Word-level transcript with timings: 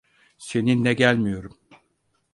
Seninle 0.37 0.93
gelmiyorum. 0.93 1.57